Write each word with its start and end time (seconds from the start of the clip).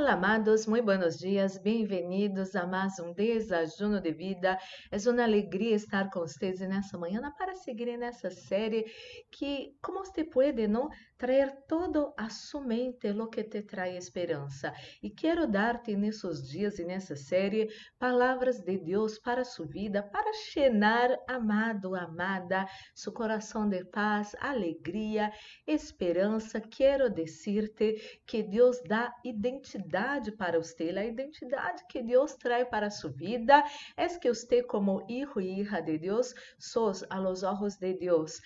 Olá, 0.00 0.12
amados, 0.12 0.66
muito 0.66 0.86
buenos 0.86 1.18
dias, 1.18 1.58
bem-vindos 1.58 2.56
a 2.56 2.66
mais 2.66 2.98
um 2.98 3.12
Desajuno 3.12 4.00
de 4.00 4.10
Vida. 4.10 4.58
É 4.90 5.10
uma 5.10 5.22
alegria 5.22 5.76
estar 5.76 6.08
com 6.08 6.20
vocês 6.20 6.58
nessa 6.60 6.96
manhã 6.96 7.20
para 7.36 7.54
seguir 7.54 7.98
nessa 7.98 8.30
série 8.30 8.86
que, 9.30 9.76
como 9.82 10.02
você 10.02 10.24
pode, 10.24 10.66
não 10.66 10.88
trazer 11.18 11.52
todo 11.68 12.14
a 12.16 12.30
sua 12.30 12.62
mente 12.62 13.10
o 13.10 13.28
que 13.28 13.44
te 13.44 13.60
traz 13.60 13.94
esperança. 13.94 14.72
E 15.02 15.10
quero 15.10 15.46
dar-te 15.46 15.94
nesses 15.94 16.48
dias 16.48 16.78
e 16.78 16.84
nessa 16.86 17.14
série 17.14 17.68
palavras 17.98 18.58
de 18.62 18.78
Deus 18.78 19.18
para 19.18 19.44
sua 19.44 19.66
vida, 19.66 20.02
para 20.02 20.32
chenar, 20.32 21.10
amado, 21.28 21.94
amada, 21.94 22.66
seu 22.94 23.12
coração 23.12 23.68
de 23.68 23.84
paz, 23.84 24.34
alegria, 24.40 25.30
esperança. 25.66 26.58
Quero 26.58 27.10
dizer-te 27.10 28.22
que 28.26 28.42
Deus 28.42 28.80
dá 28.88 29.14
identidade 29.22 29.89
para 30.36 30.58
você, 30.58 30.90
a 30.90 31.04
identidade 31.04 31.84
que 31.88 32.02
Deus 32.02 32.34
traz 32.34 32.68
para 32.68 32.90
sua 32.90 33.10
vida 33.10 33.64
é 33.96 34.06
que 34.06 34.28
você, 34.28 34.62
como 34.62 35.04
hijo 35.08 35.40
e 35.40 35.60
hija 35.60 35.80
de 35.80 35.98
Deus, 35.98 36.34
sos 36.58 37.04
a 37.10 37.18
los 37.18 37.42
ojos 37.42 37.76
de 37.76 37.94
Deus 37.94 38.40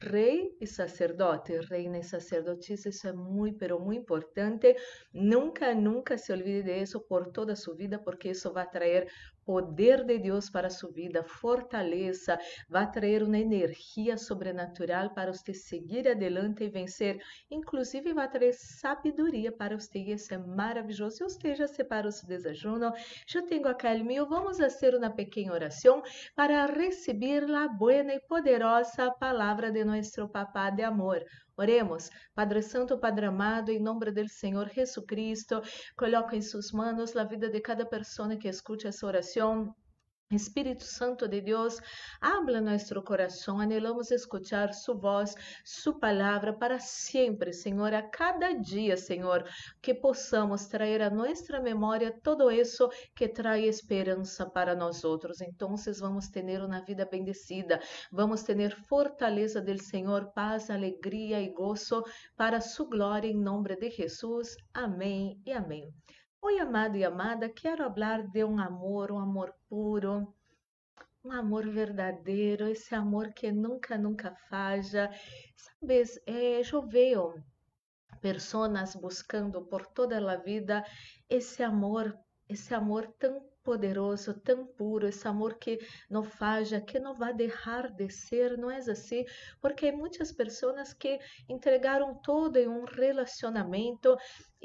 rei 0.00 0.54
e 0.60 0.66
sacerdote, 0.66 1.58
reina 1.70 1.98
e 1.98 2.04
sacerdotisa, 2.04 2.88
isso 2.88 3.08
é 3.08 3.12
muito, 3.12 3.58
pero 3.58 3.80
muito 3.80 4.02
importante. 4.02 4.76
Nunca, 5.12 5.74
nunca 5.74 6.18
se 6.18 6.32
olvide 6.32 6.64
de 6.64 6.82
isso 6.82 7.00
por 7.00 7.32
toda 7.32 7.54
a 7.54 7.56
sua 7.56 7.74
vida, 7.74 7.98
porque 7.98 8.30
isso 8.30 8.52
vai 8.52 8.68
trazer 8.68 9.10
poder 9.46 10.04
de 10.04 10.18
Deus 10.18 10.50
para 10.50 10.66
a 10.66 10.70
sua 10.70 10.90
vida, 10.90 11.22
fortaleza, 11.22 12.38
vai 12.68 12.90
trazer 12.90 13.22
uma 13.22 13.38
energia 13.38 14.18
sobrenatural 14.18 15.10
para 15.10 15.32
você 15.32 15.54
seguir 15.54 16.08
adelante 16.08 16.64
e 16.64 16.68
vencer. 16.68 17.22
Inclusive, 17.50 18.12
vai 18.12 18.28
trazer 18.28 18.52
sabedoria 18.54 19.52
para 19.52 19.78
você, 19.78 20.00
isso 20.00 20.34
é 20.34 20.38
maravilhoso. 20.38 21.16
Se 21.16 21.24
você 21.24 21.54
já 21.54 21.68
separou 21.68 22.10
seu 22.10 22.28
desajuno, 22.28 22.92
já 23.26 23.40
tenho 23.40 23.68
acá 23.68 23.92
o 23.92 24.04
meu, 24.04 24.26
vamos 24.26 24.58
fazer 24.58 24.96
uma 24.96 25.10
pequena 25.10 25.52
oração 25.52 26.02
para 26.34 26.66
receber 26.66 27.44
a 27.54 27.68
boa 27.68 27.86
e 27.94 28.20
poderosa 28.20 29.12
palavra 29.12 29.70
de 29.70 29.84
nosso 29.84 30.28
Papá 30.28 30.70
de 30.70 30.82
amor. 30.82 31.24
Oremos, 31.58 32.10
Padre 32.34 32.62
Santo, 32.62 32.98
Padre 32.98 33.26
amado, 33.26 33.70
em 33.70 33.80
nome 33.80 34.10
do 34.10 34.28
Senhor 34.28 34.68
Jesus 34.68 35.06
Cristo, 35.06 35.62
coloca 35.96 36.36
em 36.36 36.42
suas 36.42 36.70
mãos 36.70 37.16
a 37.16 37.24
vida 37.24 37.48
de 37.48 37.60
cada 37.60 37.86
pessoa 37.86 38.36
que 38.36 38.46
escute 38.46 38.86
essa 38.86 39.06
oração. 39.06 39.74
Espírito 40.32 40.82
Santo 40.82 41.28
de 41.28 41.40
Deus, 41.40 41.80
habla 42.20 42.60
nuestro 42.60 43.00
coração, 43.00 43.60
anhelamos 43.60 44.10
escuchar 44.10 44.74
Sua 44.74 44.96
voz, 44.96 45.36
Sua 45.64 45.96
palavra 46.00 46.52
para 46.52 46.80
sempre, 46.80 47.52
Senhor, 47.52 47.94
a 47.94 48.02
cada 48.02 48.52
dia, 48.52 48.96
Senhor, 48.96 49.48
que 49.80 49.94
possamos 49.94 50.66
trazer 50.66 51.00
a 51.00 51.10
nossa 51.10 51.60
memória 51.60 52.12
todo 52.24 52.50
isso 52.50 52.88
que 53.14 53.28
traz 53.28 53.64
esperança 53.64 54.44
para 54.50 54.74
nós 54.74 55.04
outros. 55.04 55.40
Então, 55.40 55.76
vamos 56.00 56.26
ter 56.28 56.60
uma 56.60 56.80
vida 56.80 57.06
bendecida, 57.08 57.80
vamos 58.10 58.42
ter 58.42 58.74
fortaleza 58.88 59.60
del 59.60 59.78
Senhor, 59.78 60.32
paz, 60.32 60.70
alegria 60.70 61.40
e 61.40 61.52
gozo 61.52 62.02
para 62.36 62.60
Sua 62.60 62.88
glória, 62.88 63.28
em 63.28 63.40
nome 63.40 63.76
de 63.76 63.90
Jesus. 63.90 64.56
Amém 64.74 65.40
e 65.46 65.52
amém. 65.52 65.88
Oi, 66.48 66.60
amado 66.60 66.96
e 66.96 67.04
amada, 67.04 67.48
quero 67.48 67.92
falar 67.92 68.22
de 68.28 68.44
um 68.44 68.60
amor, 68.60 69.10
um 69.10 69.18
amor 69.18 69.52
puro, 69.68 70.32
um 71.24 71.32
amor 71.32 71.68
verdadeiro, 71.68 72.68
esse 72.68 72.94
amor 72.94 73.32
que 73.34 73.50
nunca, 73.50 73.98
nunca 73.98 74.32
falha. 74.48 75.10
Sabes, 75.56 76.20
é, 76.24 76.60
eu 76.60 76.86
vejo 76.86 77.34
pessoas 78.20 78.94
buscando 78.94 79.60
por 79.66 79.86
toda 79.86 80.18
a 80.18 80.36
vida 80.36 80.84
esse 81.28 81.64
amor, 81.64 82.16
esse 82.48 82.72
amor 82.72 83.08
tão 83.18 83.44
poderoso, 83.66 84.32
tão 84.32 84.64
puro, 84.64 85.08
esse 85.08 85.26
amor 85.26 85.58
que 85.58 85.80
não 86.08 86.22
falha, 86.22 86.80
que 86.80 87.00
não 87.00 87.12
vai 87.12 87.34
deixar 87.34 87.90
de 87.90 88.08
ser, 88.08 88.56
não 88.56 88.70
é 88.70 88.76
assim? 88.76 89.24
Porque 89.60 89.90
muitas 89.90 90.30
pessoas 90.30 90.94
que 90.94 91.18
entregaram 91.48 92.14
todo 92.14 92.56
em 92.56 92.68
um 92.68 92.84
relacionamento 92.84 94.16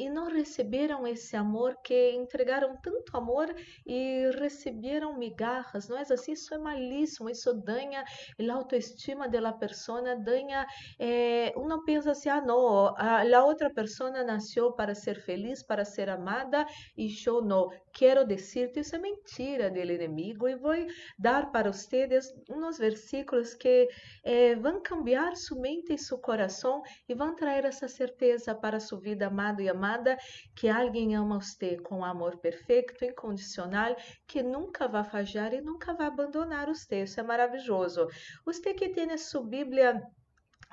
e 0.01 0.09
não 0.09 0.27
receberam 0.27 1.05
esse 1.05 1.35
amor, 1.35 1.75
que 1.83 2.11
entregaram 2.11 2.75
tanto 2.81 3.15
amor 3.15 3.53
e 3.85 4.31
receberam 4.39 5.15
migarras, 5.17 5.87
não 5.87 5.97
é 5.97 6.01
assim? 6.01 6.31
Isso 6.31 6.53
é 6.55 6.57
malíssimo, 6.57 7.29
isso 7.29 7.53
danha 7.53 8.03
a 8.39 8.53
autoestima 8.53 9.29
da 9.29 9.53
pessoa, 9.53 10.15
danha, 10.15 10.65
eh, 10.99 11.53
uno 11.55 11.83
pensa 11.85 12.11
assim, 12.11 12.29
ah, 12.29 12.41
não, 12.41 12.95
a, 12.97 13.43
outra 13.45 13.69
pessoa 13.69 14.09
nasceu 14.23 14.71
para 14.73 14.95
ser 14.95 15.19
feliz, 15.21 15.61
para 15.61 15.85
ser 15.85 16.09
amada, 16.09 16.65
e 16.97 17.07
eu 17.25 17.41
não. 17.41 17.69
Quero 17.93 18.25
dizer-te, 18.25 18.79
isso 18.79 18.95
é 18.95 18.99
mentira 18.99 19.69
do 19.69 19.77
inimigo, 19.77 20.47
e 20.47 20.55
vou 20.55 20.73
dar 21.19 21.51
para 21.51 21.71
vocês 21.71 22.33
uns 22.49 22.77
versículos 22.77 23.53
que 23.53 23.87
eh, 24.23 24.55
vão 24.55 24.81
cambiar 24.81 25.35
sua 25.35 25.59
mente 25.59 25.93
e 25.93 25.97
seu 25.97 26.17
coração 26.17 26.81
e 27.07 27.13
vão 27.13 27.35
trazer 27.35 27.65
essa 27.65 27.87
certeza 27.87 28.55
para 28.55 28.79
sua 28.79 28.99
vida, 28.99 29.27
amado 29.27 29.61
e 29.61 29.69
amada 29.69 29.90
amada, 29.91 30.17
que 30.55 30.69
alguém 30.69 31.15
ama 31.15 31.41
você 31.41 31.77
com 31.77 32.03
amor 32.03 32.37
perfeito, 32.37 33.03
incondicional, 33.03 33.95
que 34.27 34.41
nunca 34.41 34.87
vai 34.87 35.03
falhar 35.03 35.53
e 35.53 35.61
nunca 35.61 35.93
vai 35.93 36.07
abandonar 36.07 36.67
você. 36.67 37.03
Isso 37.03 37.19
é 37.19 37.23
maravilhoso. 37.23 38.07
Você 38.45 38.73
que 38.73 38.89
tem 38.89 39.17
sua 39.17 39.43
Bíblia 39.45 40.01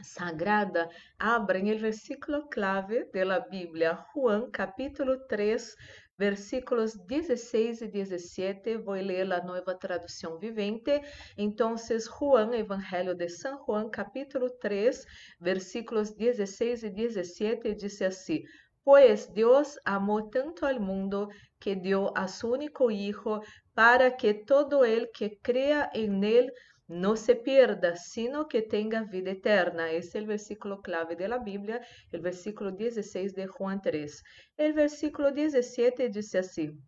sagrada, 0.02 0.88
abram 1.18 1.60
o 1.60 1.78
versículo 1.78 2.48
clave 2.48 3.04
da 3.12 3.40
Bíblia, 3.40 3.98
Juan, 4.14 4.48
capítulo 4.50 5.18
3, 5.26 5.74
versículos 6.18 6.94
16 7.06 7.82
e 7.82 7.88
17, 7.88 8.76
vou 8.78 8.94
ler 8.94 9.32
a 9.32 9.42
nova 9.42 9.74
tradução 9.74 10.38
vivente. 10.38 11.00
Então, 11.36 11.76
Juan, 11.76 12.54
Evangelho 12.56 13.14
de 13.14 13.28
São 13.28 13.64
Juan, 13.64 13.88
capítulo 13.88 14.50
3, 14.50 15.04
versículos 15.40 16.12
16 16.12 16.82
e 16.82 16.90
17, 16.90 17.74
diz 17.74 18.02
assim: 18.02 18.42
Pues 18.88 19.34
Dios 19.34 19.78
amó 19.84 20.30
tanto 20.30 20.64
al 20.64 20.80
mundo 20.80 21.28
que 21.58 21.76
dio 21.76 22.16
a 22.16 22.26
su 22.26 22.50
único 22.52 22.90
Hijo 22.90 23.42
para 23.74 24.16
que 24.16 24.32
todo 24.32 24.86
el 24.86 25.10
que 25.12 25.38
crea 25.42 25.90
en 25.92 26.24
él 26.24 26.54
no 26.86 27.14
se 27.14 27.34
pierda, 27.36 27.96
sino 27.96 28.48
que 28.48 28.62
tenga 28.62 29.02
vida 29.02 29.32
eterna. 29.32 29.92
Esse 29.92 30.16
é 30.16 30.22
o 30.22 30.26
versículo 30.26 30.80
clave 30.80 31.16
da 31.16 31.36
Bíblia, 31.36 31.82
o 32.14 32.18
versículo 32.18 32.72
16 32.72 33.34
de 33.34 33.46
Juan 33.46 33.78
3. 33.78 34.22
O 34.58 34.72
versículo 34.72 35.32
17 35.32 36.08
diz 36.08 36.34
assim: 36.34 36.80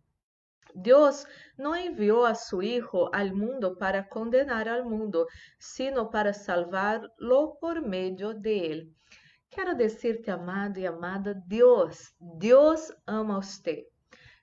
Deus 0.73 1.27
não 1.55 1.75
enviou 1.75 2.25
a 2.25 2.33
su 2.33 2.63
Hijo 2.63 3.11
al 3.13 3.31
mundo 3.31 3.77
para 3.77 4.09
condenar 4.09 4.67
al 4.67 4.85
mundo, 4.85 5.27
sino 5.59 6.09
para 6.09 6.33
salvarlo 6.33 7.59
por 7.61 7.79
meio 7.79 8.33
de 8.33 8.71
él. 8.71 8.95
Quero 9.51 9.75
dizer-te, 9.75 10.31
amado 10.31 10.79
e 10.79 10.87
amada, 10.87 11.33
Deus, 11.45 12.15
Deus 12.19 12.89
ama 13.05 13.41
você. 13.41 13.85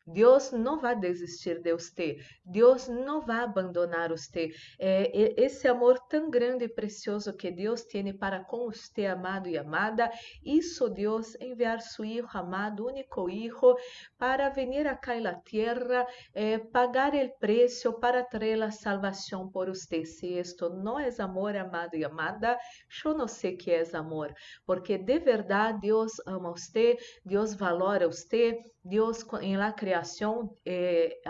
Deus 0.07 0.53
não 0.53 0.79
vai 0.79 0.99
desistir 0.99 1.61
de 1.62 1.73
você. 1.73 2.19
Deus 2.45 2.88
não 2.88 3.21
vai 3.21 3.41
abandonar 3.41 4.11
você. 4.11 4.50
É, 4.79 5.11
esse 5.43 5.67
amor 5.67 5.99
tão 6.09 6.31
grande 6.31 6.65
e 6.65 6.69
precioso 6.69 7.33
que 7.35 7.50
Deus 7.50 7.85
tem 7.85 8.12
para 8.17 8.45
com 8.45 8.67
você, 8.67 9.07
amado 9.07 9.49
e 9.49 9.57
amada, 9.57 10.11
isso 10.43 10.88
Deus 10.88 11.35
enviar 11.41 11.81
seu 11.81 12.05
Hijo 12.05 12.29
amado, 12.33 12.87
único 12.87 13.29
Hijo, 13.29 13.77
para 14.18 14.48
vir 14.50 14.87
acá 14.87 15.18
na 15.20 15.34
terra, 15.34 16.06
é, 16.34 16.58
pagar 16.58 17.14
o 17.14 17.38
preço 17.38 17.92
para 17.94 18.25
trazer 18.25 18.62
a 18.62 18.70
salvação 18.70 19.48
por 19.48 19.68
você. 19.68 20.04
Se 20.04 20.26
isto 20.38 20.68
não 20.70 20.98
é 20.98 21.08
amor, 21.18 21.56
amado 21.56 21.94
e 21.94 22.04
amada, 22.04 22.58
eu 23.04 23.14
não 23.14 23.28
sei 23.28 23.56
que 23.56 23.70
é 23.70 23.84
amor, 23.94 24.34
porque 24.66 24.98
de 24.98 25.18
verdade 25.18 25.80
Deus 25.80 26.12
ama 26.26 26.50
você, 26.50 26.96
Deus 27.25 27.54
valora 27.54 28.06
você, 28.06 28.58
Deus 28.88 29.22
em 29.42 29.56
la 29.56 29.72
criação 29.72 30.56
eh, 30.64 31.20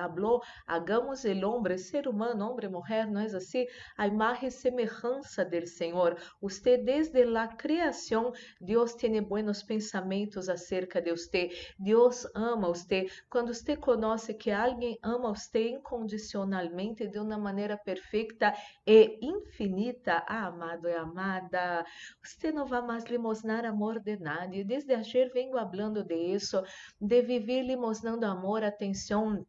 hagamos 0.66 1.24
el 1.24 1.44
hombre, 1.44 1.76
ser 1.76 2.06
humano, 2.06 2.50
homem, 2.50 2.68
mulher, 2.68 3.10
não 3.10 3.20
é 3.20 3.24
assim? 3.24 3.66
A 3.96 4.06
imagem 4.06 4.48
e 4.48 4.52
semelhança 4.52 5.44
do 5.44 5.66
Senhor. 5.66 6.16
Você 6.40 6.78
desde 6.78 7.24
la 7.24 7.48
criação, 7.48 8.32
Deus 8.60 8.94
tem 8.94 9.20
buenos 9.20 9.62
pensamentos 9.62 10.48
acerca 10.48 11.02
de 11.02 11.10
você. 11.10 11.50
Deus 11.78 12.26
ama 12.34 12.68
você. 12.82 13.06
Quando 13.28 13.52
você 13.52 13.76
conhece 13.76 14.34
que 14.34 14.50
alguém 14.50 14.98
ama 15.02 15.34
você 15.34 15.70
incondicionalmente, 15.70 17.06
de 17.06 17.18
uma 17.18 17.38
maneira 17.38 17.76
perfeita 17.76 18.52
e 18.86 19.18
infinita, 19.22 20.24
ah, 20.26 20.46
amado 20.46 20.88
e 20.88 20.94
amada, 20.94 21.84
você 22.22 22.52
não 22.52 22.66
vai 22.66 22.82
mais 22.82 23.04
limosnar 23.04 23.64
amor 23.64 24.00
de 24.00 24.16
nadie. 24.18 24.64
Desde 24.64 24.94
ayer 24.94 25.30
vengo 25.32 25.58
hablando 25.58 26.04
de 26.04 26.14
isso, 26.14 26.62
de 27.00 27.22
viver 27.22 27.62
limosnando 27.62 28.26
amor, 28.26 28.62
atenção 28.64 29.46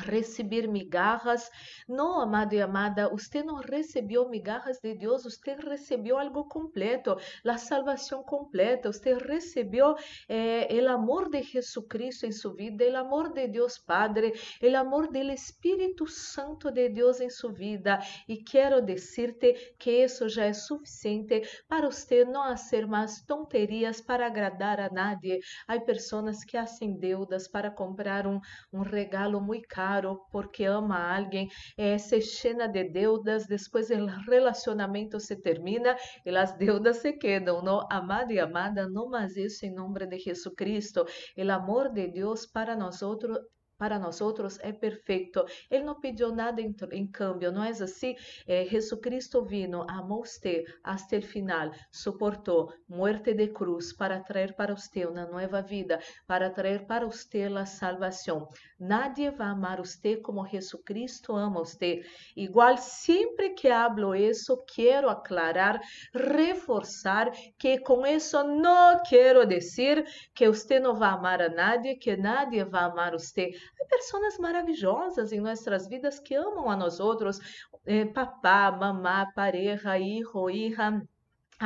receber 0.00 0.66
migajas. 0.66 1.50
Não, 1.88 2.20
amado 2.20 2.54
e 2.54 2.60
amada, 2.60 3.08
você 3.08 3.42
não 3.42 3.56
recebeu 3.56 4.28
migajas 4.28 4.78
de 4.80 4.94
Deus, 4.94 5.24
você 5.24 5.54
recebeu 5.54 6.18
algo 6.18 6.44
completo, 6.44 7.16
a 7.46 7.58
salvação 7.58 8.22
completa. 8.22 8.92
Você 8.92 9.14
recebeu 9.14 9.94
eh, 10.28 10.68
o 10.72 10.88
amor 10.88 11.28
de 11.28 11.42
Jesucristo 11.42 12.26
em 12.26 12.32
sua 12.32 12.54
vida, 12.54 12.84
o 12.84 12.96
amor 12.96 13.32
de 13.32 13.46
Deus 13.48 13.78
Padre, 13.78 14.32
o 14.62 14.76
amor 14.76 15.08
do 15.08 15.18
Espírito 15.18 16.06
Santo 16.06 16.70
de 16.70 16.88
Deus 16.88 17.20
em 17.20 17.30
sua 17.30 17.52
vida. 17.52 17.98
E 18.28 18.38
quero 18.38 18.80
dizer-te 18.80 19.74
que 19.78 19.90
isso 20.04 20.28
já 20.28 20.46
é 20.46 20.52
suficiente 20.52 21.42
para 21.68 21.90
você 21.90 22.24
não 22.24 22.42
fazer 22.42 22.86
mais 22.86 23.22
tonterias 23.22 24.00
para 24.00 24.26
agradar 24.26 24.80
a 24.80 24.88
nadie. 24.90 25.40
Há 25.66 25.78
pessoas 25.80 26.44
que 26.44 26.56
fazem 26.56 26.98
deudas 26.98 27.46
para 27.46 27.70
comprar 27.70 28.26
um, 28.26 28.40
um 28.72 28.82
regalo 28.82 29.40
muito 29.40 29.68
caro 29.68 29.81
caro 29.82 30.12
porque 30.30 30.64
ama 30.64 30.98
alguém, 31.16 31.48
eh, 31.76 31.98
se 31.98 32.18
llena 32.20 32.68
de 32.68 32.84
deudas, 32.84 33.46
depois 33.46 33.90
o 33.90 34.06
relacionamento 34.30 35.18
se 35.18 35.36
termina 35.46 35.96
e 36.24 36.30
as 36.36 36.52
deudas 36.56 36.98
se 36.98 37.12
quedam, 37.14 37.62
não? 37.62 37.78
Amado 37.90 38.30
e 38.32 38.38
amada, 38.38 38.88
não 38.88 39.08
mais 39.10 39.36
isso 39.36 39.66
em 39.66 39.74
nome 39.74 40.06
de 40.06 40.18
Jesucristo. 40.18 41.04
O 41.36 41.50
amor 41.50 41.88
de 41.92 42.06
Deus 42.08 42.46
para 42.46 42.76
nós 42.76 43.02
outros 43.02 43.38
para 43.82 43.98
nós 43.98 44.20
outros 44.20 44.60
é 44.60 44.72
perfeito. 44.72 45.44
Ele 45.68 45.82
não 45.82 45.98
pediu 45.98 46.32
nada 46.32 46.60
em, 46.60 46.72
em 46.92 47.04
câmbio, 47.04 47.50
não 47.50 47.64
é 47.64 47.70
assim? 47.70 48.14
É, 48.46 48.64
Jesucristo 48.64 49.44
vino, 49.44 49.84
amou 49.90 50.24
você 50.24 50.64
até 50.84 51.18
o 51.18 51.22
final, 51.22 51.72
suportou 51.90 52.72
muerte 52.88 53.34
de 53.34 53.48
cruz 53.48 53.92
para 53.92 54.20
trazer 54.20 54.54
para 54.54 54.76
você 54.76 55.04
uma 55.04 55.26
nova 55.26 55.60
vida, 55.60 55.98
para 56.28 56.48
trazer 56.48 56.86
para 56.86 57.06
você 57.06 57.42
a 57.42 57.66
salvação. 57.66 58.46
Nadie 58.78 59.30
vai 59.30 59.48
amar 59.48 59.78
você 59.78 60.16
como 60.16 60.46
Jesucristo 60.46 61.34
ama 61.34 61.64
você. 61.64 62.02
Igual, 62.36 62.76
sempre 62.76 63.50
que 63.50 63.66
hablo 63.66 64.14
isso, 64.14 64.62
quero 64.76 65.08
aclarar, 65.08 65.80
reforçar 66.14 67.32
que 67.58 67.80
com 67.80 68.06
isso 68.06 68.44
não 68.44 69.02
quero 69.02 69.44
dizer 69.44 70.04
que 70.32 70.46
você 70.46 70.78
não 70.78 70.94
vai 70.94 71.10
amar 71.10 71.42
a 71.42 71.48
nadie, 71.48 71.96
que 71.96 72.16
nadie 72.16 72.62
vai 72.64 72.84
amar 72.84 73.10
você. 73.10 73.50
Há 73.80 73.84
pessoas 73.86 74.38
maravilhosas 74.38 75.32
em 75.32 75.40
nossas 75.40 75.86
vidas 75.88 76.18
que 76.18 76.34
amam 76.34 76.70
a 76.70 76.76
nós 76.76 77.00
outros, 77.00 77.38
eh, 77.86 78.06
papá, 78.06 78.70
mamá, 78.72 79.30
pareja, 79.34 79.98
hijo, 79.98 80.50
hija 80.50 81.02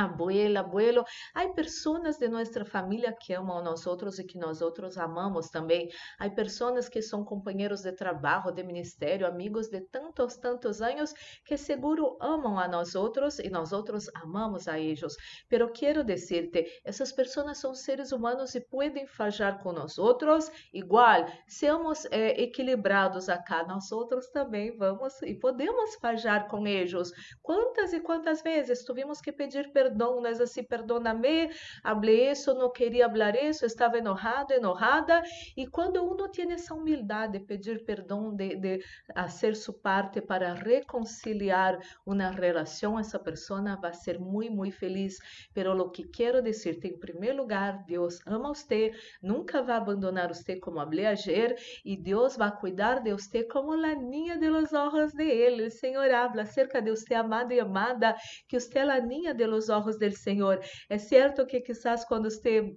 abuela, 0.03 0.59
abuelo. 0.59 1.03
Há 1.33 1.47
pessoas 1.49 2.17
de 2.17 2.27
nossa 2.27 2.63
família 2.65 3.13
que 3.13 3.33
amam 3.33 3.57
a 3.57 3.61
nós 3.61 3.85
outros 3.87 4.19
e 4.19 4.23
que 4.23 4.37
nós 4.37 4.61
outros 4.61 4.97
amamos 4.97 5.49
também. 5.49 5.89
Há 6.19 6.29
pessoas 6.29 6.87
que 6.87 7.01
são 7.01 7.23
companheiros 7.23 7.81
de 7.81 7.91
trabalho, 7.91 8.51
de 8.51 8.63
ministério, 8.63 9.25
amigos 9.25 9.67
de 9.69 9.81
tantos, 9.81 10.37
tantos 10.37 10.81
anos 10.81 11.13
que 11.45 11.57
seguro 11.57 12.17
amam 12.21 12.59
a 12.59 12.67
nós 12.67 12.95
outros 12.95 13.39
e 13.39 13.49
nós 13.49 13.71
outros 13.73 14.09
amamos 14.15 14.67
a 14.67 14.79
eles. 14.79 15.15
Pero 15.49 15.71
quero 15.71 16.03
dizer-te, 16.03 16.65
essas 16.85 17.11
pessoas 17.11 17.57
são 17.57 17.73
seres 17.73 18.11
humanos 18.11 18.53
e 18.55 18.61
podem 18.61 19.07
falhar 19.07 19.61
com 19.61 19.71
nós 19.71 19.97
outros 19.97 20.51
igual. 20.73 21.25
Seamos 21.47 22.05
é, 22.11 22.41
equilibrados 22.41 23.29
acá, 23.29 23.65
nós 23.65 23.91
outros 23.91 24.27
também 24.29 24.77
vamos 24.77 25.21
e 25.21 25.33
podemos 25.33 25.95
falhar 25.95 26.47
com 26.47 26.67
eles. 26.67 27.11
Quantas 27.41 27.93
e 27.93 27.99
quantas 27.99 28.41
vezes 28.41 28.83
tivemos 28.83 29.19
que 29.21 29.31
pedir 29.31 29.71
perdão 29.71 29.86
perdão, 29.87 30.21
nós 30.21 30.41
assim, 30.41 30.63
perdóname, 30.63 31.49
hablé 31.83 32.31
isso, 32.31 32.53
não 32.53 32.71
queria 32.71 33.09
falar 33.09 33.35
isso, 33.35 33.65
estava 33.65 33.97
enojado, 33.97 34.53
enojada, 34.53 35.23
e 35.55 35.65
quando 35.65 36.03
uno 36.03 36.29
tem 36.29 36.51
essa 36.51 36.73
humildade 36.73 37.39
de 37.39 37.45
pedir 37.45 37.85
perdão, 37.85 38.35
de, 38.35 38.55
de 38.55 38.83
fazer 39.13 39.55
sua 39.55 39.73
parte 39.73 40.21
para 40.21 40.53
reconciliar 40.53 41.79
uma 42.05 42.29
relação, 42.29 42.99
essa 42.99 43.17
pessoa 43.17 43.77
vai 43.81 43.93
ser 43.93 44.19
muito, 44.19 44.53
muito 44.53 44.77
feliz. 44.77 45.17
Pero 45.53 45.73
lo 45.73 45.89
que 45.89 46.03
quero 46.07 46.41
dizer, 46.41 46.79
em 46.83 46.99
primeiro 46.99 47.37
lugar, 47.37 47.83
Deus 47.85 48.19
ama 48.25 48.49
você, 48.49 48.91
nunca 49.21 49.61
vai 49.61 49.77
abandonar 49.77 50.27
você 50.27 50.59
como 50.59 50.79
hablé 50.79 51.07
ayer, 51.07 51.55
e 51.85 51.95
Deus 51.95 52.35
vai 52.35 52.51
cuidar 52.55 53.01
de 53.01 53.13
você 53.13 53.43
como 53.43 53.73
a 53.73 53.95
niña 53.95 54.37
de 54.37 54.49
los 54.49 54.73
ojos 54.73 55.13
de 55.13 55.23
Ele. 55.23 55.67
O 55.67 55.71
Senhor 55.71 56.09
habla 56.11 56.43
acerca 56.43 56.81
de 56.81 56.91
você, 56.91 57.13
amado 57.13 57.53
e 57.53 57.59
amada, 57.59 58.15
que 58.47 58.59
você 58.59 58.79
é 58.79 58.89
a 58.89 58.99
niña 58.99 59.33
de 59.33 59.45
los 59.45 59.66
ojos 59.69 59.87
ojos 59.87 59.97
del 59.97 60.15
Senhor. 60.15 60.59
É 60.89 60.97
certo 60.97 61.45
que 61.45 61.61
quizás 61.61 62.05
quando 62.05 62.29
você 62.29 62.75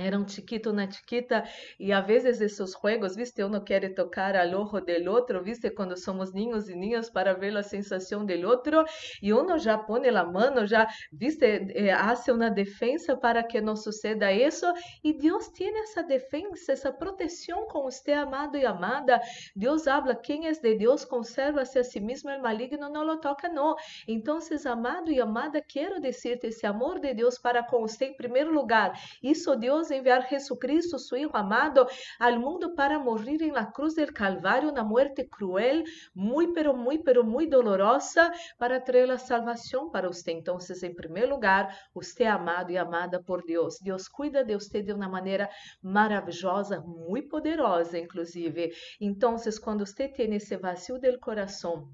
era 0.00 0.18
um 0.18 0.26
chiquito, 0.26 0.70
uma 0.70 0.90
chiquita, 0.90 1.44
e 1.78 1.92
a 1.92 2.00
vezes 2.00 2.40
esses 2.40 2.72
jogos, 2.72 3.16
viste, 3.16 3.42
não 3.48 3.62
quer 3.62 3.94
tocar 3.94 4.36
al 4.36 4.54
ojo 4.54 4.80
del 4.80 5.08
outro, 5.08 5.42
viste, 5.42 5.70
quando 5.70 5.96
somos 5.96 6.32
niños 6.32 6.68
e 6.68 6.74
niñas 6.74 7.10
para 7.10 7.34
ver 7.34 7.56
a 7.56 7.62
sensação 7.62 8.24
del 8.24 8.44
outro, 8.46 8.84
e 9.22 9.32
uno 9.32 9.58
já 9.58 9.78
põe 9.78 10.08
a 10.08 10.24
mão, 10.24 10.66
já, 10.66 10.86
viste, 11.12 11.44
eh, 11.44 11.92
hace 11.92 12.32
defesa 12.54 13.16
para 13.16 13.42
que 13.42 13.60
não 13.60 13.76
suceda 13.76 14.32
isso, 14.32 14.66
e 15.02 15.12
Deus 15.12 15.48
tem 15.48 15.76
essa 15.80 16.02
defesa, 16.02 16.72
essa 16.72 16.92
proteção 16.92 17.66
com 17.66 17.82
você, 17.82 18.12
amado 18.12 18.56
e 18.56 18.64
amada. 18.64 19.20
Deus 19.54 19.86
habla, 19.86 20.14
quem 20.14 20.46
é 20.46 20.52
de 20.52 20.74
Deus 20.74 21.04
conserva-se 21.04 21.78
a 21.78 21.84
si 21.84 22.00
mesmo, 22.00 22.30
o 22.30 22.42
maligno 22.42 22.88
não 22.88 23.04
lo 23.04 23.18
toca, 23.18 23.48
não. 23.48 23.74
Então, 24.06 24.38
amado 24.66 25.10
e 25.10 25.20
amada, 25.20 25.60
quero 25.60 26.00
dizer-te 26.00 26.48
esse 26.48 26.66
amor 26.66 27.00
de 27.00 27.14
Deus 27.14 27.38
para 27.38 27.62
com 27.62 27.80
você 27.80 28.06
em 28.06 28.16
primeiro 28.16 28.52
lugar. 28.52 28.92
Isso 29.22 29.56
Deus 29.56 29.87
Deus 29.88 29.90
enviar 29.90 30.24
Jesucristo, 30.24 30.98
su 30.98 31.16
Hijo 31.16 31.36
amado, 31.36 31.88
al 32.18 32.38
mundo 32.38 32.74
para 32.74 32.98
morir 32.98 33.42
en 33.42 33.54
la 33.54 33.70
cruz 33.72 33.94
del 33.94 34.12
Calvario, 34.12 34.70
una 34.70 34.84
muerte 34.84 35.28
cruel, 35.28 35.84
muy, 36.14 36.52
pero 36.52 36.74
muy, 36.74 36.98
pero 36.98 37.24
muy 37.24 37.46
dolorosa, 37.46 38.32
para 38.58 38.84
traer 38.84 39.08
la 39.08 39.18
salvación 39.18 39.90
para 39.90 40.08
usted. 40.08 40.32
Entonces, 40.32 40.82
en 40.82 40.94
primer 40.94 41.28
lugar, 41.28 41.68
usted 41.94 42.26
amado 42.26 42.70
y 42.70 42.76
amada 42.76 43.20
por 43.22 43.44
Deus. 43.44 43.78
Deus 43.80 44.08
cuida 44.08 44.44
de 44.44 44.54
você 44.54 44.82
de 44.82 44.92
uma 44.92 45.08
maneira 45.08 45.48
maravilhosa, 45.80 46.80
muito 46.80 47.28
poderosa, 47.28 47.98
inclusive. 47.98 48.72
Então, 49.00 49.36
quando 49.62 49.86
você 49.86 50.08
tem 50.08 50.34
esse 50.34 50.56
vazio 50.56 50.98
del 50.98 51.18
coração, 51.18 51.88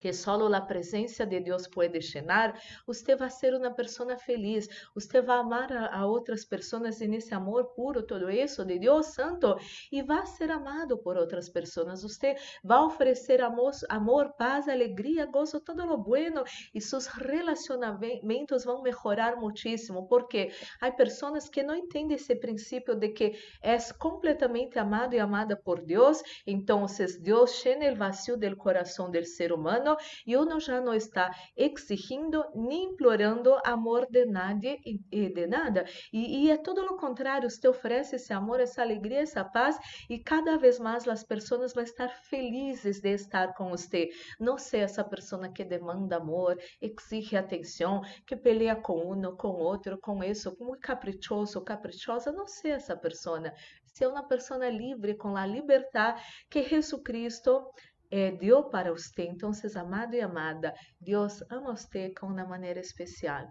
que 0.00 0.12
solo 0.12 0.52
a 0.54 0.60
presença 0.60 1.26
de 1.26 1.40
Deus 1.40 1.68
pode 1.68 2.00
llenar, 2.00 2.58
você 2.86 3.14
vai 3.14 3.30
ser 3.30 3.54
uma 3.54 3.70
pessoa 3.70 4.16
feliz, 4.16 4.68
você 4.94 5.20
vai 5.20 5.38
amar 5.38 5.70
a, 5.72 5.98
a 5.98 6.06
outras 6.06 6.44
pessoas 6.44 6.98
nesse 7.00 7.34
amor 7.34 7.74
puro, 7.74 8.02
todo 8.02 8.30
isso 8.30 8.64
de 8.64 8.78
Deus 8.78 9.06
Santo, 9.06 9.56
e 9.92 10.02
vai 10.02 10.26
ser 10.26 10.50
amado 10.50 10.96
por 10.98 11.16
outras 11.16 11.48
pessoas. 11.48 12.02
Você 12.02 12.34
vai 12.64 12.78
oferecer 12.78 13.42
amor, 13.42 13.72
amor, 13.88 14.32
paz, 14.38 14.68
alegria, 14.68 15.26
gozo, 15.26 15.60
todo 15.60 15.84
lo 15.84 15.98
bueno, 15.98 16.44
e 16.74 16.80
seus 16.80 17.06
relacionamentos 17.06 18.64
vão 18.64 18.82
melhorar 18.82 19.36
muitíssimo, 19.36 20.08
porque 20.08 20.50
há 20.80 20.90
pessoas 20.90 21.48
que 21.48 21.62
não 21.62 21.74
entendem 21.74 22.16
esse 22.16 22.34
princípio 22.34 22.94
de 22.94 23.10
que 23.10 23.38
é 23.62 23.76
completamente 23.98 24.78
amado 24.78 25.14
e 25.14 25.18
amada 25.18 25.56
por 25.56 25.80
Deus, 25.82 26.22
então 26.46 26.86
Deus 27.20 27.62
llena 27.64 27.92
o 27.92 27.96
vazio 27.96 28.36
do 28.36 28.56
coração 28.56 29.10
do 29.10 29.24
ser 29.24 29.52
humano 29.52 29.89
e 30.26 30.36
uno 30.36 30.60
já 30.60 30.80
não 30.80 30.94
está 30.94 31.30
exigindo 31.56 32.44
nem 32.54 32.84
implorando 32.90 33.56
amor 33.64 34.06
de 34.10 34.24
nadie 34.24 34.78
e 35.10 35.28
de 35.28 35.46
nada. 35.46 35.84
E, 36.12 36.46
e 36.46 36.50
é 36.50 36.56
todo 36.56 36.80
o 36.82 36.96
contrário, 36.96 37.50
você 37.50 37.68
oferece 37.68 38.16
esse 38.16 38.32
amor, 38.32 38.60
essa 38.60 38.82
alegria, 38.82 39.20
essa 39.20 39.44
paz 39.44 39.78
e 40.08 40.18
cada 40.18 40.56
vez 40.56 40.78
mais 40.78 41.06
as 41.08 41.24
pessoas 41.24 41.72
vão 41.72 41.82
estar 41.82 42.08
felizes 42.08 43.00
de 43.00 43.12
estar 43.14 43.54
com 43.54 43.70
você. 43.70 44.10
Não 44.38 44.58
ser 44.58 44.78
essa 44.78 45.04
pessoa 45.04 45.48
que 45.48 45.64
demanda 45.64 46.16
amor, 46.16 46.58
exige 46.80 47.36
atenção, 47.36 48.02
que 48.26 48.36
pelea 48.36 48.76
com 48.76 49.12
um, 49.12 49.36
com 49.36 49.48
outro, 49.48 49.98
com 49.98 50.22
isso, 50.22 50.56
muito 50.60 50.80
caprichoso, 50.80 51.60
caprichosa. 51.62 52.32
Não 52.32 52.46
ser 52.46 52.70
essa 52.70 52.96
pessoa. 52.96 53.52
Ser 53.86 54.06
uma 54.06 54.26
pessoa 54.26 54.68
livre, 54.68 55.14
com 55.14 55.36
a 55.36 55.46
liberdade 55.46 56.22
que 56.48 56.62
Jesus 56.62 57.02
Cristo 57.02 57.70
é, 58.10 58.32
deu 58.32 58.64
para 58.64 58.90
você. 58.90 59.22
Então, 59.22 59.52
amado 59.76 60.14
e 60.14 60.20
amada, 60.20 60.74
Deus 61.00 61.42
ama 61.50 61.76
você 61.76 62.10
com 62.10 62.26
uma 62.26 62.44
maneira 62.44 62.80
especial. 62.80 63.46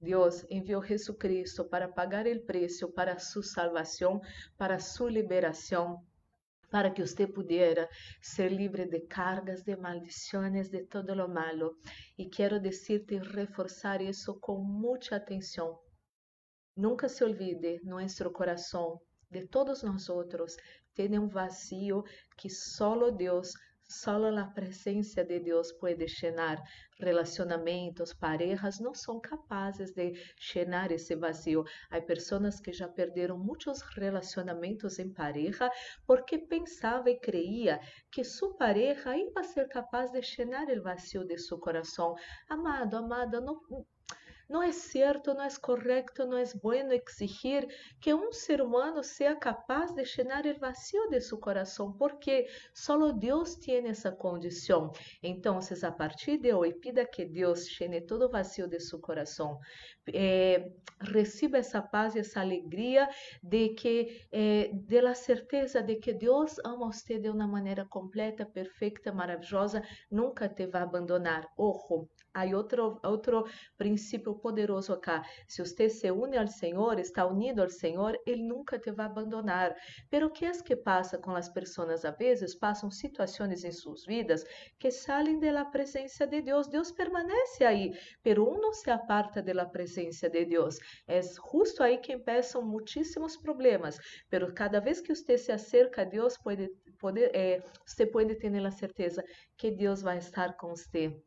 Deus 0.00 0.44
enviou 0.50 0.82
Jesus 0.82 1.18
Cristo 1.18 1.64
para 1.64 1.88
pagar 1.88 2.26
o 2.26 2.44
preço 2.44 2.92
para 2.92 3.18
sua 3.18 3.42
salvação, 3.42 4.20
para 4.56 4.78
sua 4.78 5.10
liberação, 5.10 5.98
para 6.70 6.90
que 6.90 7.04
você 7.04 7.26
pudesse 7.26 7.88
ser 8.20 8.52
livre 8.52 8.86
de 8.86 9.00
cargas, 9.00 9.62
de 9.62 9.76
maldições, 9.76 10.68
de 10.68 10.84
todo 10.84 11.14
lo 11.14 11.28
malo. 11.28 11.76
E 12.18 12.28
quero 12.28 12.60
dizer-te 12.60 13.14
e 13.14 13.18
reforçar 13.18 14.00
isso 14.00 14.38
com 14.40 14.58
muita 14.58 15.16
atenção. 15.16 15.78
Nunca 16.76 17.08
se 17.08 17.24
olvide, 17.24 17.80
nosso 17.84 18.30
coração, 18.30 19.00
de 19.30 19.46
todos 19.46 19.82
nós 19.82 20.08
outros, 20.08 20.56
tem 20.94 21.18
um 21.18 21.28
vazio 21.28 22.04
que 22.36 22.50
só 22.50 23.10
Deus 23.10 23.52
Solo 23.88 24.36
a 24.38 24.46
presença 24.46 25.22
de 25.22 25.38
Deus 25.40 25.70
pode 25.72 26.06
llenar 26.06 26.62
relacionamentos, 26.98 28.14
parejas 28.14 28.80
não 28.80 28.94
são 28.94 29.20
capazes 29.20 29.92
de 29.92 30.12
llenar 30.54 30.90
esse 30.90 31.14
vazio. 31.14 31.64
Há 31.90 32.00
pessoas 32.00 32.60
que 32.60 32.72
já 32.72 32.88
perderam 32.88 33.38
muitos 33.38 33.82
relacionamentos 33.82 34.98
em 34.98 35.12
pareja 35.12 35.70
porque 36.06 36.38
pensava 36.38 37.10
e 37.10 37.20
creia 37.20 37.78
que 38.10 38.24
sua 38.24 38.56
pareja 38.56 39.16
ia 39.16 39.42
ser 39.42 39.68
capaz 39.68 40.10
de 40.10 40.20
llenar 40.20 40.68
o 40.68 40.82
vazio 40.82 41.26
de 41.26 41.38
seu 41.38 41.58
coração. 41.58 42.14
Amado, 42.48 42.96
amada, 42.96 43.40
não, 43.40 43.60
não 44.48 44.62
é 44.62 44.72
certo, 44.72 45.34
não 45.34 45.44
é 45.44 45.48
correto, 45.60 46.26
não 46.26 46.36
é 46.36 46.44
bueno 46.62 46.92
exigir 46.92 47.66
que 48.00 48.12
um 48.14 48.32
ser 48.32 48.60
humano 48.60 49.02
seja 49.02 49.36
capaz 49.36 49.92
de 49.92 50.04
llenar 50.04 50.46
o 50.46 50.58
vazio 50.58 51.08
de 51.08 51.20
seu 51.20 51.38
coração, 51.38 51.92
porque 51.92 52.46
só 52.72 52.96
Deus 53.12 53.56
tem 53.56 53.88
essa 53.88 54.12
condição. 54.12 54.90
Então, 55.22 55.58
a 55.82 55.92
partir 55.92 56.38
de 56.38 56.52
hoje, 56.52 56.74
pida 56.74 57.06
que 57.06 57.24
Deus 57.24 57.66
llene 57.78 58.00
todo 58.00 58.26
o 58.26 58.30
vazio 58.30 58.68
de 58.68 58.80
seu 58.80 59.00
coração. 59.00 59.58
Eh, 60.12 60.72
receba 61.00 61.58
essa 61.58 61.82
paz 61.82 62.14
e 62.14 62.20
essa 62.20 62.40
alegria 62.40 63.08
de 63.42 63.70
que, 63.70 64.26
eh, 64.32 64.70
de 64.72 65.14
certeza 65.14 65.82
de 65.82 65.96
que 65.96 66.12
Deus 66.12 66.56
ama 66.64 66.92
você 66.92 67.18
de 67.18 67.28
uma 67.30 67.46
maneira 67.46 67.86
completa, 67.86 68.44
perfeita, 68.46 69.12
maravilhosa, 69.12 69.82
nunca 70.10 70.48
te 70.48 70.66
vai 70.66 70.82
abandonar. 70.82 71.46
Ojo, 71.56 72.08
há 72.34 72.44
outro, 72.56 73.00
outro 73.02 73.44
princípio 73.78 74.34
poderoso 74.34 74.92
acá. 74.92 75.24
Se 75.46 75.64
você 75.64 75.88
se 75.88 76.10
une 76.10 76.36
ao 76.36 76.48
Senhor, 76.48 76.98
está 76.98 77.24
unido 77.24 77.62
ao 77.62 77.70
Senhor, 77.70 78.18
Ele 78.26 78.42
nunca 78.42 78.78
te 78.78 78.90
vai 78.90 79.06
abandonar. 79.06 79.74
Pero 80.10 80.30
que 80.30 80.44
é 80.44 80.52
que 80.52 80.76
passa 80.76 81.18
com 81.18 81.34
as 81.34 81.48
pessoas? 81.48 82.04
A 82.04 82.10
vezes 82.10 82.54
passam 82.54 82.90
situações 82.90 83.64
em 83.64 83.72
suas 83.72 84.04
vidas 84.04 84.44
que 84.78 84.90
saem 84.90 85.38
da 85.38 85.64
presença 85.64 86.26
de 86.26 86.42
Deus. 86.42 86.66
Deus 86.66 86.90
permanece 86.90 87.64
aí, 87.64 87.92
pero 88.22 88.48
um 88.48 88.60
não 88.60 88.72
se 88.72 88.90
aparta 88.90 89.42
da 89.42 89.64
presença 89.64 90.28
de 90.28 90.44
Deus. 90.44 90.78
É 91.06 91.20
justo 91.22 91.82
aí 91.82 91.98
que 91.98 92.18
começam 92.18 92.62
muitíssimos 92.62 93.36
problemas. 93.36 93.98
Pero 94.28 94.52
cada 94.52 94.80
vez 94.80 95.00
que 95.00 95.14
você 95.14 95.38
se 95.38 95.52
acerca 95.52 96.02
a 96.02 96.04
Deus, 96.04 96.36
pode, 96.36 96.68
pode, 96.98 97.22
é, 97.24 97.62
você 97.86 98.06
pode 98.06 98.34
ter 98.36 98.54
a 98.54 98.70
certeza 98.70 99.24
que 99.56 99.70
Deus 99.70 100.02
vai 100.02 100.18
estar 100.18 100.56
com 100.56 100.68
você. 100.68 101.22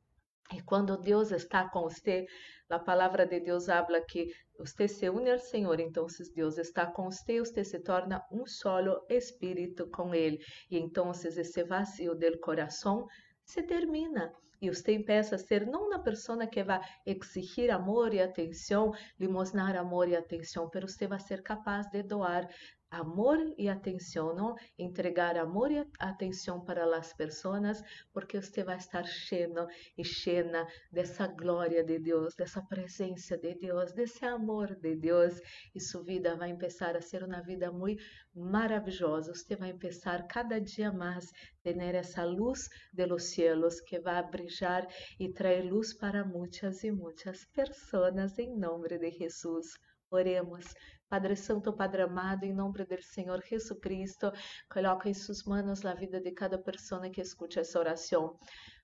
E 0.53 0.61
quando 0.61 0.97
Deus 0.97 1.31
está 1.31 1.69
com 1.69 1.81
você, 1.81 2.25
a 2.69 2.79
palavra 2.79 3.25
de 3.25 3.39
Deus 3.39 3.67
habla 3.67 4.01
que 4.01 4.27
você 4.57 4.87
se 4.87 5.09
une 5.09 5.31
ao 5.31 5.39
Senhor, 5.39 5.79
então 5.79 6.05
Deus 6.33 6.57
está 6.57 6.85
com 6.85 7.11
você, 7.11 7.39
você 7.39 7.63
se 7.63 7.79
torna 7.79 8.23
um 8.31 8.45
solo 8.45 9.05
espírito 9.09 9.89
com 9.89 10.13
Ele. 10.15 10.39
E 10.71 10.77
então 10.77 11.11
esse 11.11 11.63
vazio 11.63 12.15
do 12.15 12.39
coração 12.39 13.05
se 13.45 13.61
termina. 13.63 14.31
E 14.59 14.69
você 14.69 14.93
empieza 14.93 15.35
a 15.35 15.39
ser 15.39 15.67
não 15.67 15.87
uma 15.87 16.01
pessoa 16.01 16.47
que 16.47 16.63
vai 16.63 16.81
exigir 17.05 17.69
amor 17.69 18.13
e 18.13 18.19
atenção, 18.19 18.91
limosnar 19.19 19.75
amor 19.75 20.09
e 20.09 20.15
atenção, 20.15 20.69
mas 20.73 20.91
você 20.91 21.07
vai 21.07 21.19
ser 21.19 21.43
capaz 21.43 21.87
de 21.91 22.01
doar 22.01 22.47
amor 22.89 23.37
e 23.57 23.67
atenção, 23.67 24.35
não? 24.35 24.55
Entregar 24.77 25.37
amor 25.37 25.71
e 25.71 25.85
atenção 25.99 26.63
para 26.63 26.85
as 26.97 27.13
pessoas, 27.13 27.83
porque 28.13 28.41
você 28.41 28.63
vai 28.63 28.77
estar 28.77 29.03
cheio 29.03 29.67
e 29.97 30.03
cheia 30.03 30.67
dessa 30.91 31.27
glória 31.27 31.83
de 31.83 31.99
Deus, 31.99 32.35
dessa 32.35 32.61
presença 32.61 33.37
de 33.37 33.55
Deus, 33.55 33.91
desse 33.93 34.25
amor 34.25 34.75
de 34.75 34.95
Deus, 34.95 35.39
e 35.75 35.79
sua 35.79 36.03
vida 36.03 36.35
vai 36.35 36.53
começar 36.53 36.95
a 36.95 37.01
ser 37.01 37.23
uma 37.23 37.41
vida 37.41 37.71
muito 37.71 38.03
maravilhosa. 38.33 39.33
Você 39.33 39.55
vai 39.55 39.73
começar 39.73 40.25
cada 40.27 40.59
dia 40.59 40.91
mais 40.91 41.31
ter 41.63 41.77
essa 41.95 42.23
luz 42.23 42.69
de 42.93 43.05
los 43.05 43.31
cielos 43.31 43.81
que 43.81 43.99
vai 43.99 44.23
brilhar 44.29 44.87
e 45.19 45.33
trazer 45.33 45.63
luz 45.63 45.93
para 45.93 46.25
muitas 46.25 46.83
e 46.83 46.91
muitas 46.91 47.45
pessoas 47.45 48.37
em 48.37 48.57
nome 48.57 48.97
de 48.97 49.11
Jesus. 49.11 49.67
Oremos. 50.09 50.73
Padre 51.09 51.37
Santo, 51.37 51.71
Padre 51.71 52.01
amado, 52.01 52.43
em 52.43 52.53
nome 52.53 52.83
do 52.83 53.01
Senhor 53.01 53.41
Jesus 53.41 53.79
Cristo, 53.79 54.31
coloca 54.69 55.07
em 55.07 55.13
suas 55.13 55.43
mãos 55.43 55.85
a 55.85 55.93
vida 55.93 56.19
de 56.19 56.31
cada 56.31 56.57
pessoa 56.57 57.09
que 57.09 57.21
escute 57.21 57.59
essa 57.59 57.79
oração. 57.79 58.37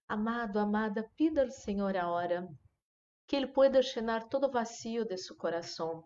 Amado, 0.08 0.58
amada, 0.58 1.06
pida 1.18 1.44
ao 1.44 1.50
Senhor 1.50 1.98
a 1.98 2.10
hora 2.10 2.48
que 3.28 3.36
Ele 3.36 3.48
pueda 3.48 3.82
llenar 3.82 4.30
todo 4.30 4.50
vazio 4.50 5.06
de 5.06 5.18
seu 5.18 5.36
coração. 5.36 6.04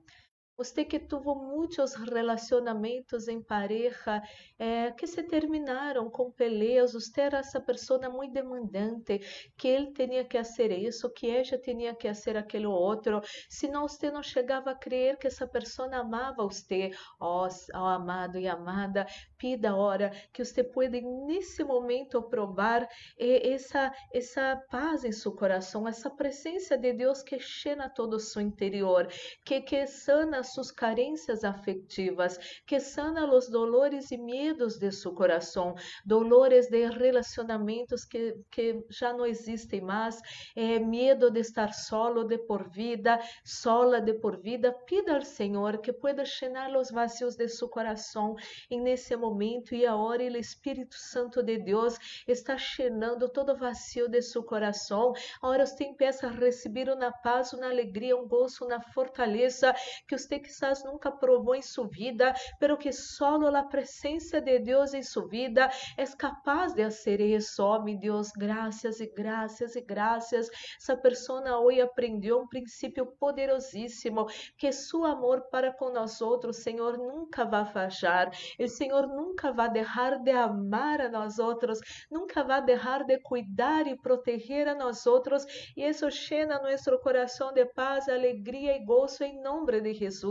Você 0.58 0.84
que 0.84 0.98
teve 0.98 1.36
muitos 1.36 1.93
relacionamentos 1.93 3.28
em 3.28 3.39
pareja 3.39 4.24
é, 4.58 4.91
que 4.91 5.06
se 5.06 5.22
terminaram 5.22 6.10
com 6.10 6.32
peleas, 6.32 6.93
você 6.93 7.22
era 7.22 7.38
essa 7.38 7.62
pessoa 7.62 8.10
muito 8.10 8.34
demandante, 8.34 9.20
que 9.56 9.67
ele 9.67 9.91
tinha 9.93 10.26
que 10.26 10.36
fazer 10.36 10.72
isso, 10.72 11.12
que 11.12 11.30
ela 11.30 11.60
tinha 11.60 11.93
que 11.93 12.08
fazer 12.08 12.36
aquilo 12.36 12.72
outro, 12.72 13.22
senão 13.48 13.88
você 13.88 14.10
não 14.10 14.24
chegava 14.24 14.72
a 14.72 14.76
crer 14.76 15.17
que 15.17 15.28
essa 15.28 15.46
pessoa 15.48 15.96
amava 15.96 16.48
você. 16.48 16.89
Ó 17.20 17.46
oh, 17.46 17.50
oh, 17.76 17.86
amado 17.86 18.39
e 18.39 18.48
amada, 18.48 19.06
pida 19.38 19.76
hora 19.76 20.10
que 20.34 20.43
você 20.43 20.63
pode 20.63 21.02
nesse 21.02 21.63
momento 21.63 22.20
provar 22.24 22.88
essa, 23.20 23.93
essa 24.12 24.60
paz 24.72 25.04
em 25.04 25.12
seu 25.12 25.34
coração, 25.34 25.88
essa 25.88 26.10
presença 26.10 26.76
de 26.76 26.93
Deus 26.93 27.22
que 27.22 27.38
cheira 27.38 27.88
todo 27.88 28.15
o 28.15 28.20
seu 28.20 28.41
interior, 28.41 29.08
que, 29.46 29.62
que 29.62 29.86
sana 29.86 30.47
suas 30.54 30.72
carências 30.72 31.44
afetivas, 31.44 32.38
que 32.66 32.80
sana 32.80 33.26
os 33.34 33.50
dolores 33.50 34.12
e 34.12 34.18
medos 34.18 34.78
de 34.78 34.92
seu 34.92 35.14
coração, 35.14 35.76
dolores 36.06 36.68
de 36.68 36.90
relacionamentos 36.90 38.04
que, 38.06 38.36
que 38.52 38.84
já 38.90 39.14
não 39.14 39.26
existem 39.26 39.82
mais, 39.82 40.20
é, 40.56 40.80
medo 40.80 41.30
de 41.30 41.40
estar 41.40 41.74
solo 41.74 42.24
de 42.24 42.38
por 42.38 42.70
vida, 42.70 43.20
sola 43.44 44.00
de 44.02 44.14
por 44.14 44.42
vida. 44.42 44.72
Pida 44.86 45.16
ao 45.16 45.22
Senhor 45.22 45.80
que 45.80 45.94
pueda 45.94 46.24
llenar 46.24 46.76
os 46.76 46.92
vazios 46.92 47.36
de 47.36 47.48
seu 47.48 47.70
coração 47.70 48.36
e 48.70 48.80
nesse 48.80 49.16
momento 49.16 49.74
e 49.74 49.86
agora 49.86 50.24
o 50.24 50.38
Espírito 50.38 50.96
Santo 50.96 51.44
de 51.44 51.58
Deus 51.58 51.98
está 52.28 52.56
llenando 52.78 53.30
todo 53.30 53.58
vazio 53.58 54.08
de 54.08 54.22
seu 54.22 54.44
coração. 54.44 55.14
Agora 55.42 55.66
você 55.66 55.84
empieza 55.84 56.28
a 56.28 56.32
receber 56.32 56.90
uma 56.90 57.12
paz, 57.12 57.54
uma 57.54 57.68
alegria, 57.68 58.18
um 58.18 58.28
gozo, 58.28 58.66
uma 58.66 58.82
fortaleza 58.82 59.74
que 60.08 60.16
você 60.38 60.39
quizás 60.39 60.84
nunca 60.84 61.12
provou 61.12 61.56
em 61.56 61.62
sua 61.62 61.88
vida, 61.88 62.34
pero 62.60 62.78
que 62.78 62.91
solo 62.91 63.47
a 63.56 63.63
presença 63.63 64.39
de 64.39 64.60
Deus 64.60 64.93
em 64.93 65.02
sua 65.02 65.28
vida 65.28 65.69
é 65.97 66.06
capaz 66.06 66.73
de 66.73 66.84
fazer 66.84 67.19
isso. 67.19 67.63
Oh, 67.63 67.80
Deus, 67.80 68.32
graças 68.32 69.00
e 69.00 69.08
graças 69.08 69.76
e 69.76 69.82
graças. 69.82 70.50
Essa 70.80 70.95
pessoa 70.95 71.60
hoje 71.60 71.82
aprendeu 71.82 72.39
um 72.39 72.47
princípio 72.47 73.06
poderosíssimo, 73.06 74.28
que 74.58 74.71
seu 74.71 75.06
amor 75.06 75.41
para 75.50 75.73
com 75.73 75.91
nós 75.91 76.21
outros, 76.21 76.58
Senhor, 76.58 76.97
nunca 76.97 77.45
vai 77.45 77.65
falhar. 77.65 78.32
O 78.60 78.67
Senhor 78.67 79.08
nunca 79.08 79.52
vai 79.52 79.71
deixar 79.71 80.19
de 80.19 80.32
amar 80.32 81.02
a 81.02 81.10
nós 81.10 81.39
outros, 81.39 81.80
nunca 82.12 82.43
vai 82.43 82.63
deixar 82.63 83.04
de 83.04 83.19
cuidar 83.19 83.88
e 83.88 83.97
proteger 83.97 84.67
a 84.67 84.76
nós 84.76 85.06
outros, 85.06 85.45
e 85.76 85.84
isso 85.84 86.08
llena 86.08 86.60
nosso 86.62 86.97
coração 87.00 87.52
de 87.54 87.65
paz, 87.65 88.08
alegria 88.08 88.76
e 88.76 88.86
gozo 88.86 89.23
em 89.23 89.41
nome 89.41 89.82
de 89.82 89.93
Jesus. 89.93 90.27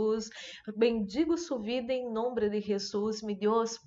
Bendigo 0.75 1.37
sua 1.37 1.61
vida 1.61 1.93
em 1.93 2.11
nome 2.11 2.49
de 2.49 2.61
Jesus, 2.61 3.21
meu 3.21 3.35
Deus. 3.35 3.79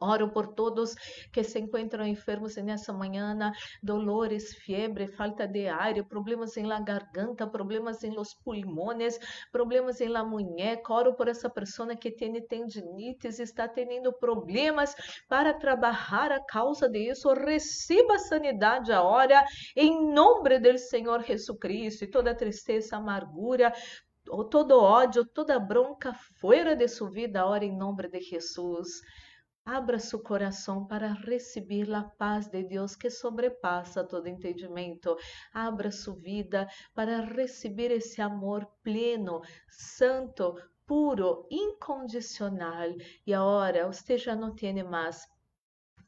Oro 0.00 0.30
por 0.30 0.48
todos 0.54 0.94
que 1.32 1.44
se 1.44 1.58
encontram 1.60 2.06
enfermos 2.06 2.56
nessa 2.56 2.92
manhã, 2.92 3.52
dolores, 3.82 4.54
febre, 4.64 5.06
falta 5.06 5.46
de 5.46 5.68
ar, 5.68 5.94
problemas 6.08 6.56
em 6.56 6.64
la 6.64 6.80
garganta, 6.80 7.46
problemas 7.46 8.02
em 8.02 8.10
los 8.10 8.34
pulmones, 8.34 9.18
problemas 9.52 10.00
em 10.00 10.08
la 10.08 10.24
muñeca. 10.24 10.92
Oro 10.92 11.14
por 11.14 11.28
essa 11.28 11.48
pessoa 11.48 11.94
que 11.94 12.10
tem 12.10 12.40
tendinites, 12.46 13.38
está 13.38 13.68
tendo 13.68 14.12
problemas 14.12 14.94
para 15.28 15.54
trabalhar 15.54 16.32
a 16.32 16.44
causa 16.44 16.88
disso. 16.88 17.32
Receba 17.32 18.18
sanidade 18.18 18.92
agora, 18.92 19.44
em 19.76 20.12
nome 20.12 20.58
do 20.58 20.76
Senhor 20.78 21.22
Jesus 21.22 21.58
Cristo. 21.60 22.04
E 22.04 22.10
toda 22.10 22.34
tristeza, 22.34 22.96
amargura, 22.96 23.72
ou 24.28 24.44
todo 24.44 24.80
ódio, 24.80 25.24
toda 25.24 25.58
bronca 25.58 26.14
fora 26.40 26.74
de 26.74 26.88
sua 26.88 27.10
vida 27.10 27.40
agora 27.40 27.64
em 27.64 27.76
nome 27.76 28.08
de 28.08 28.20
Jesus. 28.20 29.00
Abra 29.64 29.98
seu 29.98 30.22
coração 30.22 30.86
para 30.86 31.12
receber 31.12 31.92
a 31.92 32.04
paz 32.04 32.46
de 32.48 32.62
Deus 32.62 32.94
que 32.94 33.10
sobrepassa 33.10 34.04
todo 34.04 34.28
entendimento. 34.28 35.16
Abra 35.52 35.90
sua 35.90 36.14
vida 36.14 36.68
para 36.94 37.22
receber 37.22 37.90
esse 37.90 38.22
amor 38.22 38.64
pleno, 38.84 39.40
santo, 39.68 40.54
puro, 40.86 41.48
incondicional. 41.50 42.94
E 43.26 43.34
agora 43.34 43.86
você 43.86 44.16
já 44.16 44.36
não 44.36 44.54
tem 44.54 44.84
mais 44.84 45.26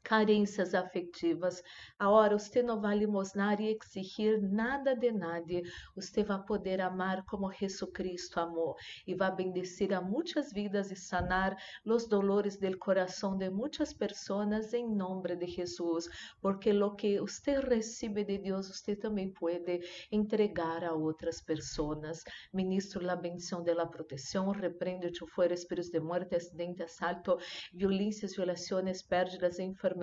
carências 0.09 0.73
afetivas. 0.73 1.61
Agora, 1.99 2.35
você 2.35 2.63
não 2.63 2.81
vai 2.81 2.97
limosnar 2.97 3.61
e 3.61 3.77
exigir 3.77 4.41
nada 4.41 4.95
de 4.95 5.11
nadie. 5.11 5.61
Você 5.95 6.23
vai 6.23 6.43
poder 6.43 6.81
amar 6.81 7.23
como 7.25 7.53
Jesus 7.53 7.91
Cristo 7.93 8.39
amou 8.39 8.75
e 9.05 9.13
vai 9.13 9.31
bendecir 9.35 9.93
a 9.93 10.01
muitas 10.01 10.51
vidas 10.51 10.89
e 10.89 10.95
sanar 10.95 11.55
os 11.85 12.07
dolores 12.07 12.57
do 12.57 12.75
coração 12.79 13.37
de 13.37 13.51
muitas 13.51 13.93
pessoas 13.93 14.73
em 14.73 14.87
nome 14.95 15.35
de 15.35 15.45
Jesus, 15.45 16.09
porque 16.41 16.73
lo 16.73 16.95
que 16.95 17.19
você 17.19 17.59
recebe 17.59 18.23
de 18.23 18.39
Deus, 18.39 18.67
você 18.67 18.95
também 18.95 19.31
pode 19.31 19.79
entregar 20.11 20.83
a 20.83 20.93
outras 20.93 21.39
pessoas. 21.39 22.23
Ministro 22.51 23.07
a 23.07 23.15
bendição 23.15 23.61
de 23.61 23.75
la 23.75 23.85
proteção, 23.85 24.49
repreende 24.49 25.11
o 25.21 25.27
fuera 25.27 25.53
espíritos 25.53 25.91
de 25.91 25.99
muerte, 25.99 26.35
acidente, 26.35 26.81
assalto, 26.81 27.37
violências, 27.71 28.35
violações, 28.35 29.03
pérdidas, 29.03 29.59
enfermidades 29.59 29.98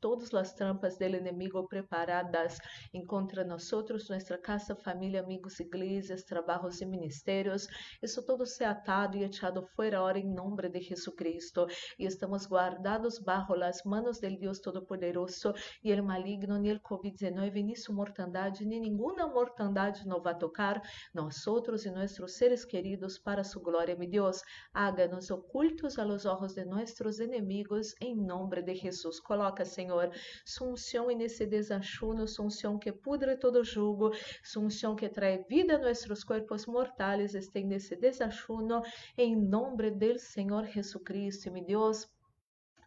todas 0.00 0.32
as 0.34 0.54
trampas 0.54 0.98
do 0.98 1.04
inimigo 1.04 1.66
preparadas 1.68 2.58
contra 3.06 3.44
nós, 3.44 3.70
nossa 3.70 4.38
casa, 4.38 4.74
família, 4.74 5.20
amigos, 5.20 5.60
igrejas, 5.60 6.24
trabalhos 6.24 6.80
e 6.80 6.86
ministérios. 6.86 7.66
Isso 8.02 8.24
todo 8.24 8.44
se 8.46 8.64
atado 8.64 9.16
e 9.16 9.24
echado 9.24 9.66
fora 9.74 9.98
ahora 9.98 10.18
em 10.18 10.28
nome 10.28 10.68
de 10.68 10.80
Jesucristo. 10.80 11.66
E 11.98 12.04
estamos 12.06 12.46
guardados 12.46 13.18
bajo 13.18 13.54
las 13.54 13.84
manos 13.84 14.20
del 14.20 14.38
Deus 14.38 14.60
Todo-Poderoso 14.60 15.54
e 15.82 15.90
el 15.92 16.02
maligno, 16.02 16.58
ni 16.58 16.70
el 16.70 16.80
COVID-19, 16.80 17.64
ni 17.64 17.76
su 17.76 17.92
mortandade, 17.92 18.64
ni 18.64 18.80
nenhuma 18.80 19.26
mortandade 19.26 20.06
nos 20.06 20.22
vai 20.22 20.36
tocar 20.36 20.80
nós 21.14 21.44
e 21.84 21.90
nossos 21.90 22.36
seres 22.36 22.64
queridos 22.64 23.18
para 23.18 23.44
sua 23.44 23.62
glória, 23.62 23.96
meu 23.96 24.08
Deus. 24.08 24.42
Haga-nos 24.72 25.30
ocultos 25.30 25.98
a 25.98 26.04
los 26.04 26.24
ojos 26.24 26.54
de 26.54 26.64
nossos 26.64 27.20
inimigos 27.20 27.94
em 28.00 28.16
nome 28.16 28.62
de 28.62 28.74
Jesus 28.74 29.17
coloca, 29.18 29.64
Senhor, 29.64 30.10
sunção 30.44 31.08
nesse 31.08 31.46
desachuno, 31.46 32.26
sunção 32.26 32.78
que 32.78 32.92
pudre 32.92 33.36
todo 33.36 33.64
jugo, 33.64 34.10
sunção 34.42 34.94
que 34.94 35.08
trae 35.08 35.44
vida 35.48 35.76
a 35.76 35.78
nossos 35.78 36.24
corpos 36.24 36.66
mortais, 36.66 37.34
este 37.34 37.62
nesse 37.64 37.96
desachuno, 37.96 38.82
em 39.16 39.36
nome 39.36 39.90
do 39.90 40.18
Senhor 40.18 40.64
Jesucristo, 40.66 41.50
meu 41.52 41.64
Deus. 41.64 42.08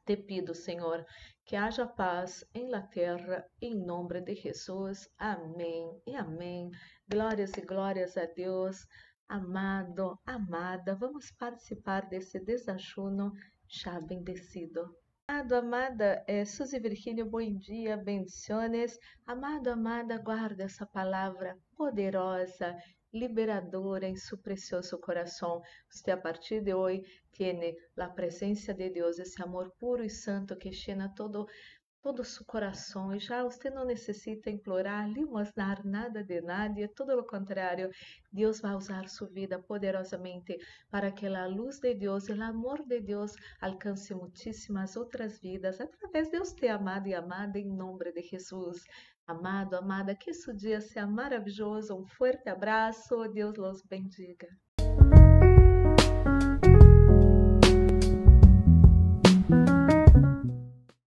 Te 0.05 0.17
pido, 0.17 0.55
Senhor, 0.55 1.05
que 1.45 1.55
haja 1.55 1.85
paz 1.85 2.43
em 2.55 2.67
la 2.69 2.81
terra, 2.81 3.45
em 3.61 3.75
nome 3.75 4.19
de 4.21 4.35
Jesus. 4.35 5.07
Amém 5.17 6.01
e 6.07 6.15
amém. 6.15 6.71
Glórias 7.07 7.51
e 7.55 7.61
glórias 7.61 8.17
a 8.17 8.25
Deus. 8.25 8.87
Amado, 9.29 10.19
amada, 10.25 10.95
vamos 10.95 11.31
participar 11.31 12.09
desse 12.09 12.39
desachuno 12.39 13.31
já 13.67 14.01
bendecido. 14.01 15.00
Amado, 15.31 15.53
amada, 15.55 16.25
é, 16.27 16.43
Suzy 16.43 16.77
Virgínio, 16.77 17.25
bom 17.25 17.39
dia, 17.57 17.95
bendiciones. 17.95 18.99
Amado, 19.25 19.69
amada, 19.69 20.17
guarda 20.17 20.63
essa 20.63 20.85
palavra 20.85 21.57
poderosa, 21.77 22.75
liberadora 23.13 24.05
em 24.05 24.15
seu 24.17 24.37
precioso 24.37 24.99
coração. 24.99 25.61
Você 25.89 26.11
a 26.11 26.17
partir 26.17 26.61
de 26.61 26.73
hoje 26.73 27.03
tem 27.31 27.77
a 27.97 28.09
presença 28.09 28.73
de 28.73 28.89
Deus, 28.89 29.19
esse 29.19 29.41
amor 29.41 29.71
puro 29.79 30.03
e 30.03 30.09
santo 30.09 30.57
que 30.57 30.69
llena 30.69 31.07
todo 31.15 31.47
todo 32.01 32.23
su 32.23 32.43
coração. 32.45 33.13
E 33.15 33.19
já 33.19 33.43
você 33.43 33.69
não 33.69 33.85
necessita 33.85 34.49
implorar, 34.49 35.09
limosnar 35.09 35.85
nada 35.85 36.23
de 36.23 36.41
nadie, 36.41 36.87
todo 36.87 37.17
o 37.17 37.25
contrário. 37.25 37.89
Deus 38.31 38.59
vai 38.59 38.75
usar 38.75 39.07
sua 39.07 39.27
vida 39.27 39.59
poderosamente 39.59 40.57
para 40.89 41.11
que 41.11 41.27
a 41.27 41.45
luz 41.45 41.79
de 41.79 41.93
Deus, 41.93 42.27
o 42.29 42.41
amor 42.41 42.83
de 42.85 42.99
Deus 42.99 43.35
alcance 43.59 44.13
muitíssimas 44.13 44.95
outras 44.95 45.39
vidas 45.39 45.79
através 45.79 46.29
de 46.29 46.39
você, 46.39 46.67
amado 46.67 47.07
e 47.07 47.13
amada, 47.13 47.59
em 47.59 47.67
nome 47.67 48.11
de 48.11 48.21
Jesus. 48.21 48.83
Amado, 49.27 49.75
amada, 49.75 50.15
que 50.15 50.31
esse 50.31 50.53
dia 50.53 50.81
seja 50.81 51.05
maravilhoso. 51.05 51.95
Um 51.95 52.05
forte 52.05 52.49
abraço. 52.49 53.27
Deus 53.29 53.55
los 53.55 53.81
bendiga. 53.83 54.47